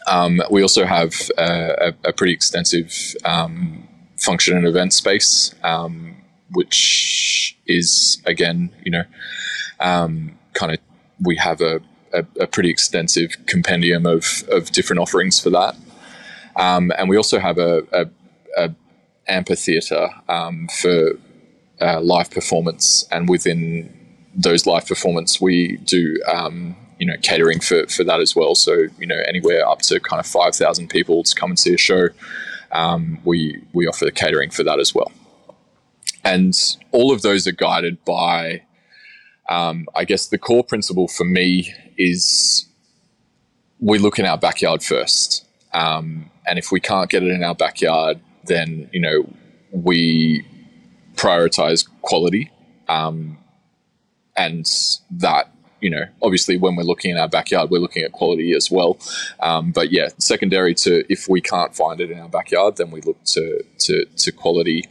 [0.07, 5.53] Um, we also have a, a, a pretty extensive um, function and event space,
[6.53, 9.03] which is again, you know,
[10.53, 10.79] kind of
[11.21, 11.81] we have a
[12.13, 15.75] a, a pretty extensive compendium of, of different offerings for that.
[16.55, 18.05] Um, and we also have a, a,
[18.57, 18.75] a
[19.27, 21.13] amphitheater um, for
[21.79, 23.91] uh, live performance, and within
[24.35, 28.55] those live performance, we do um, you know catering for, for that as well.
[28.55, 31.73] So you know anywhere up to kind of five thousand people to come and see
[31.73, 32.09] a show,
[32.73, 35.11] um, we we offer the catering for that as well.
[36.23, 36.53] And
[36.91, 38.61] all of those are guided by
[39.51, 42.65] um, I guess the core principle for me is
[43.79, 45.45] we look in our backyard first.
[45.73, 49.29] Um, and if we can't get it in our backyard, then, you know,
[49.71, 50.45] we
[51.15, 52.49] prioritize quality.
[52.87, 53.37] Um,
[54.37, 54.65] and
[55.11, 58.71] that, you know, obviously when we're looking in our backyard, we're looking at quality as
[58.71, 58.97] well.
[59.41, 63.01] Um, but yeah, secondary to if we can't find it in our backyard, then we
[63.01, 64.85] look to, to, to quality.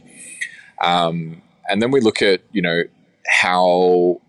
[0.81, 2.83] Um, and then we look at, you know,
[3.27, 4.21] how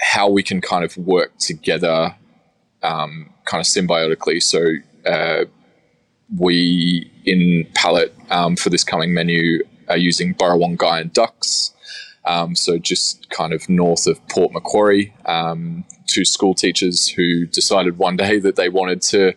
[0.00, 2.14] how we can kind of work together
[2.82, 4.42] um, kind of symbiotically.
[4.42, 4.74] So
[5.08, 5.44] uh,
[6.36, 11.72] we in Palette um, for this coming menu are using and ducks.
[12.26, 17.98] Um, so just kind of north of Port Macquarie, um, two school teachers who decided
[17.98, 19.34] one day that they wanted to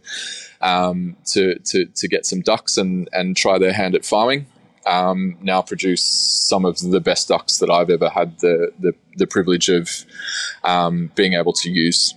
[0.61, 4.47] um, to, to, to get some ducks and, and try their hand at farming
[4.87, 9.27] um, now produce some of the best ducks that I've ever had the the, the
[9.27, 10.05] privilege of
[10.63, 12.13] um, being able to use.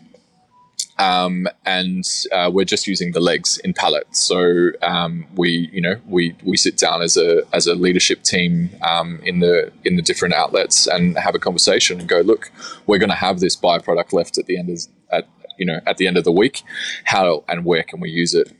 [0.98, 4.14] Um, and uh, we're just using the legs in palette.
[4.14, 8.70] So um, we, you know, we we sit down as a as a leadership team
[8.82, 12.52] um, in the in the different outlets and have a conversation and go, look,
[12.86, 14.80] we're going to have this byproduct left at the end of
[15.10, 16.62] at you know at the end of the week.
[17.04, 18.52] How and where can we use it?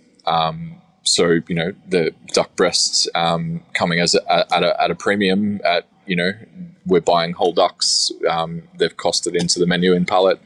[1.02, 5.60] So you know the duck breasts um, coming as a, at, a, at a premium
[5.64, 6.32] at you know
[6.86, 10.40] we're buying whole ducks um, they've costed into the menu in palette.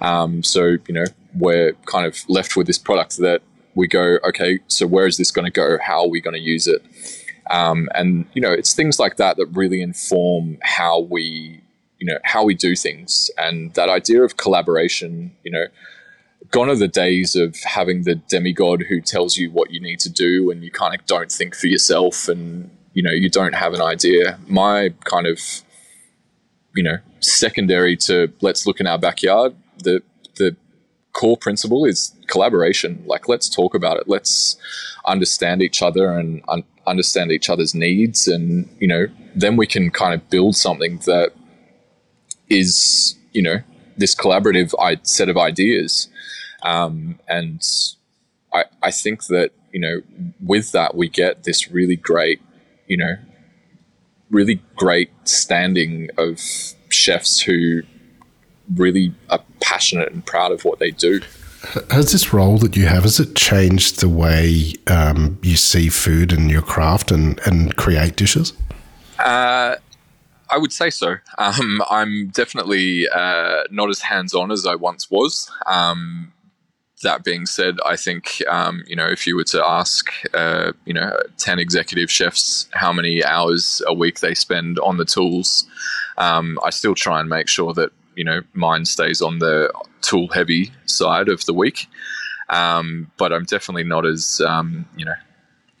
[0.00, 3.42] Um, so you know we're kind of left with this product that
[3.74, 5.78] we go okay so where is this going to go?
[5.82, 6.82] How are we going to use it?
[7.50, 11.62] Um, and you know it's things like that that really inform how we
[11.98, 13.30] you know how we do things.
[13.38, 15.66] And that idea of collaboration you know
[16.50, 20.10] gone are the days of having the demigod who tells you what you need to
[20.10, 23.74] do and you kind of don't think for yourself and you know you don't have
[23.74, 24.38] an idea.
[24.46, 25.40] My kind of
[26.74, 30.02] you know secondary to let's look in our backyard the
[30.36, 30.56] the
[31.12, 33.02] core principle is collaboration.
[33.06, 34.06] Like let's talk about it.
[34.06, 34.56] Let's
[35.06, 39.90] understand each other and un- understand each other's needs and you know then we can
[39.90, 41.32] kind of build something that
[42.48, 43.58] is you know
[43.96, 44.74] this collaborative
[45.06, 46.08] set of ideas
[46.62, 47.62] um, and
[48.52, 50.02] I, I think that, you know,
[50.44, 52.40] with that, we get this really great,
[52.86, 53.16] you know,
[54.30, 56.40] really great standing of
[56.88, 57.82] chefs who
[58.74, 61.20] really are passionate and proud of what they do.
[61.90, 66.32] Has this role that you have has it changed the way um, you see food
[66.32, 68.52] and your craft and and create dishes?
[69.18, 69.76] Uh,
[70.50, 71.16] I would say so.
[71.38, 75.50] Um, I'm definitely uh, not as hands on as I once was.
[75.66, 76.32] Um,
[77.02, 80.94] that being said, I think um, you know if you were to ask uh, you
[80.94, 85.66] know ten executive chefs how many hours a week they spend on the tools,
[86.18, 90.28] um, I still try and make sure that you know mine stays on the tool
[90.28, 91.86] heavy side of the week.
[92.48, 95.14] Um, but I'm definitely not as um, you know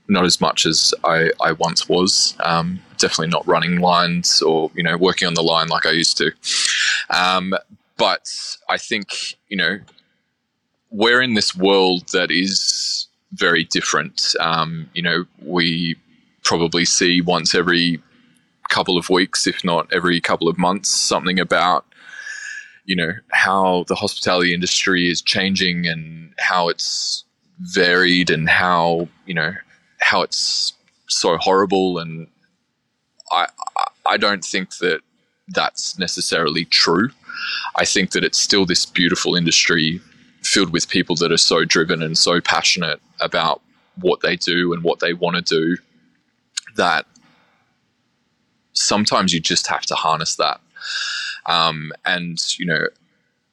[0.08, 2.36] not as much as I, I once was.
[2.40, 6.16] Um, definitely not running lines or you know working on the line like I used
[6.18, 6.32] to.
[7.10, 7.54] Um,
[7.96, 8.28] but
[8.68, 9.78] I think you know
[10.90, 14.34] we're in this world that is very different.
[14.40, 15.96] Um, you know, we
[16.44, 18.00] probably see once every
[18.70, 21.84] couple of weeks, if not every couple of months, something about
[22.84, 27.24] you know how the hospitality industry is changing and how it's
[27.60, 29.52] varied and how you know
[30.06, 30.72] how it's
[31.08, 32.28] so horrible and
[33.32, 33.48] I
[34.06, 35.00] I don't think that
[35.48, 37.10] that's necessarily true.
[37.76, 40.00] I think that it's still this beautiful industry
[40.42, 43.60] filled with people that are so driven and so passionate about
[44.00, 45.76] what they do and what they want to do
[46.76, 47.04] that
[48.74, 50.60] sometimes you just have to harness that.
[51.46, 52.86] Um, and, you know,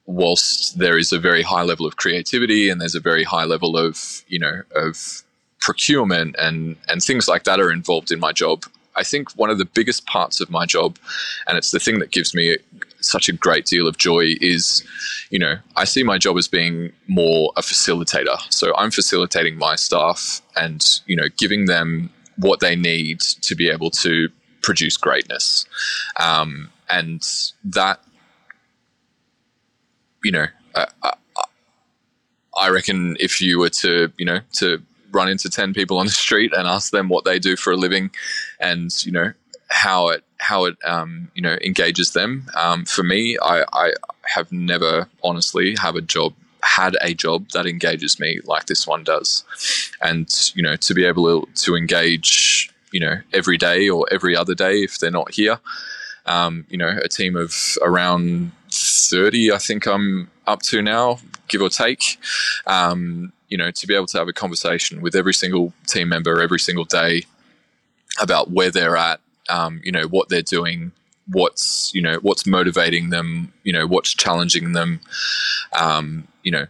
[0.06, 3.76] whilst there is a very high level of creativity and there's a very high level
[3.76, 5.23] of, you know, of
[5.64, 9.56] procurement and, and things like that are involved in my job, I think one of
[9.56, 10.98] the biggest parts of my job,
[11.48, 12.58] and it's the thing that gives me
[13.00, 14.84] such a great deal of joy, is,
[15.30, 18.38] you know, I see my job as being more a facilitator.
[18.52, 23.70] So I'm facilitating my staff and, you know, giving them what they need to be
[23.70, 24.28] able to
[24.62, 25.64] produce greatness.
[26.20, 27.22] Um, and
[27.64, 28.04] that,
[30.22, 31.12] you know, I, I,
[32.56, 34.82] I reckon if you were to, you know, to
[35.14, 37.76] run into 10 people on the street and ask them what they do for a
[37.76, 38.10] living
[38.60, 39.32] and, you know,
[39.68, 42.46] how it, how it, um, you know, engages them.
[42.54, 43.92] Um, for me, I, I
[44.34, 46.34] have never honestly have a job
[46.64, 49.44] had a job that engages me like this one does.
[50.02, 54.54] And, you know, to be able to engage, you know, every day or every other
[54.54, 55.60] day if they're not here,
[56.26, 61.60] um, you know, a team of around 30, I think I'm up to now, give
[61.60, 62.18] or take.
[62.66, 66.42] Um, you know, to be able to have a conversation with every single team member
[66.42, 67.22] every single day
[68.20, 70.90] about where they're at, um, you know, what they're doing,
[71.28, 74.98] what's you know what's motivating them, you know, what's challenging them,
[75.78, 76.66] um, you know,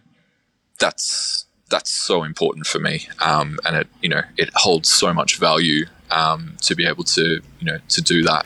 [0.77, 5.39] that's that's so important for me, um, and it you know it holds so much
[5.39, 8.45] value um, to be able to you know to do that.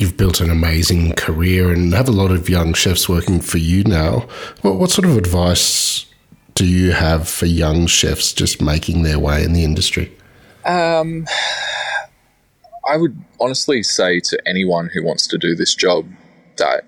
[0.00, 3.84] You've built an amazing career and have a lot of young chefs working for you
[3.84, 4.26] now.
[4.62, 6.06] What, what sort of advice
[6.62, 10.12] do you have for young chefs just making their way in the industry?
[10.64, 11.26] Um,
[12.88, 16.06] I would honestly say to anyone who wants to do this job
[16.58, 16.84] that,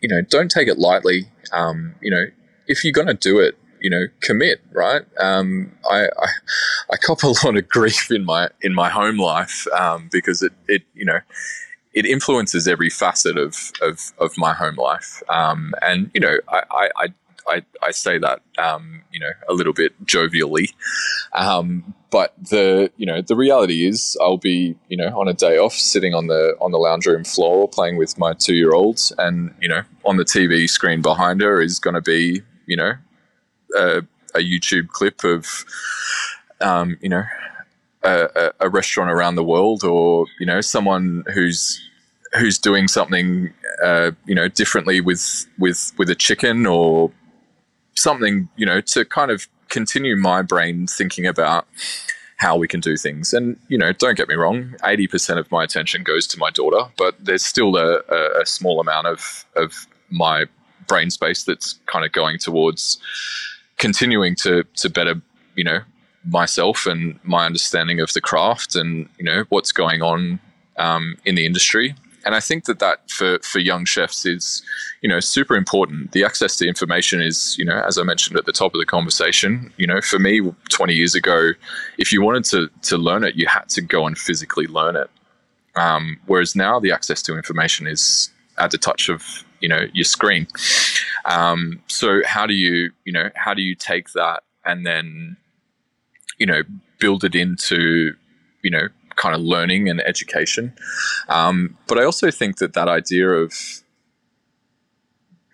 [0.00, 1.28] you know, don't take it lightly.
[1.52, 2.24] Um, you know,
[2.66, 5.02] if you're going to do it, you know, commit, right?
[5.20, 6.28] Um, I, I,
[6.90, 10.52] I cop a lot of grief in my in my home life um, because it,
[10.68, 11.18] it, you know,
[11.92, 15.22] it influences every facet of of, of my home life.
[15.28, 17.06] Um, and you know, I, I, I,
[17.48, 20.72] I I say that um, you know a little bit jovially,
[21.32, 25.58] um, but the you know the reality is I'll be you know on a day
[25.58, 29.12] off sitting on the on the lounge room floor playing with my two year olds,
[29.18, 32.92] and you know on the TV screen behind her is going to be you know
[33.76, 33.98] a,
[34.34, 35.64] a YouTube clip of
[36.60, 37.24] um, you know
[38.02, 41.80] a, a, restaurant around the world, or you know someone who's
[42.38, 47.10] who's doing something uh, you know differently with with with a chicken or
[47.96, 51.66] something, you know, to kind of continue my brain thinking about
[52.36, 53.32] how we can do things.
[53.32, 56.90] And, you know, don't get me wrong, 80% of my attention goes to my daughter,
[56.98, 58.00] but there's still a,
[58.40, 60.46] a, small amount of, of my
[60.86, 62.98] brain space that's kind of going towards
[63.78, 65.20] continuing to, to better,
[65.54, 65.80] you know,
[66.26, 70.40] myself and my understanding of the craft and, you know, what's going on
[70.76, 74.62] um, in the industry and I think that that for for young chefs is
[75.02, 76.12] you know super important.
[76.12, 78.86] The access to information is you know as I mentioned at the top of the
[78.86, 79.72] conversation.
[79.76, 81.50] You know, for me, 20 years ago,
[81.98, 85.10] if you wanted to to learn it, you had to go and physically learn it.
[85.76, 90.04] Um, whereas now, the access to information is at the touch of you know your
[90.04, 90.46] screen.
[91.24, 95.36] Um, so how do you you know how do you take that and then
[96.38, 96.62] you know
[96.98, 98.14] build it into
[98.62, 100.72] you know kind of learning and education.
[101.28, 103.52] Um, but I also think that that idea of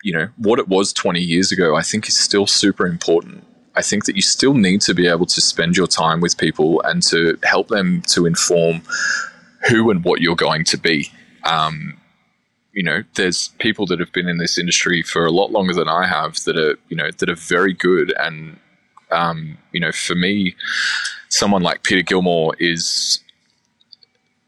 [0.03, 3.45] you know, what it was 20 years ago, I think is still super important.
[3.75, 6.81] I think that you still need to be able to spend your time with people
[6.81, 8.81] and to help them to inform
[9.69, 11.09] who and what you're going to be.
[11.43, 11.97] Um,
[12.73, 15.87] you know, there's people that have been in this industry for a lot longer than
[15.87, 18.13] I have that are, you know, that are very good.
[18.17, 18.59] And,
[19.11, 20.55] um, you know, for me,
[21.29, 23.19] someone like Peter Gilmore is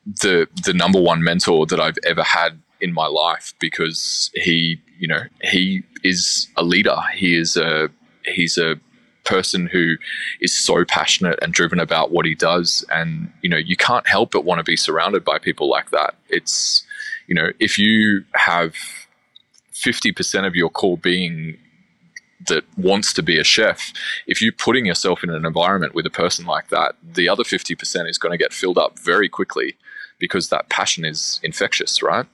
[0.05, 5.07] the the number one mentor that I've ever had in my life because he, you
[5.07, 6.97] know, he is a leader.
[7.13, 7.89] He is a
[8.25, 8.75] he's a
[9.23, 9.95] person who
[10.41, 12.85] is so passionate and driven about what he does.
[12.91, 16.15] And you know you can't help but want to be surrounded by people like that.
[16.29, 16.85] It's
[17.27, 18.75] you know if you have
[19.73, 21.57] 50% of your core being
[22.47, 23.93] that wants to be a chef
[24.27, 28.09] if you're putting yourself in an environment with a person like that the other 50%
[28.09, 29.77] is going to get filled up very quickly
[30.23, 32.25] because that passion is infectious right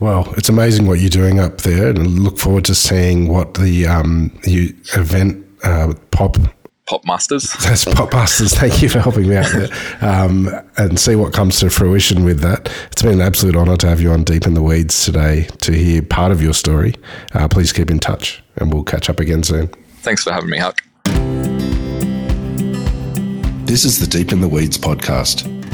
[0.00, 3.54] well, it's amazing what you're doing up there, and I look forward to seeing what
[3.54, 6.36] the um, you event uh, pop
[6.86, 7.50] Pop Masters.
[7.64, 8.52] That's Pop Masters.
[8.58, 9.68] Thank you for helping me out there.
[10.02, 12.70] Um, and see what comes to fruition with that.
[12.92, 15.72] It's been an absolute honour to have you on Deep in the Weeds today to
[15.72, 16.94] hear part of your story.
[17.32, 19.68] Uh, please keep in touch and we'll catch up again soon.
[20.02, 20.82] Thanks for having me, Huck.
[23.66, 25.53] This is the Deep in the Weeds podcast.